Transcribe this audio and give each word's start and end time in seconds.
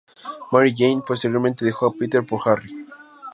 Mary 0.51 0.73
Jane 0.75 1.03
posteriormente 1.05 1.63
dejó 1.63 1.85
a 1.85 1.93
Peter 1.93 2.25
por 2.25 2.41
Harry. 2.49 2.75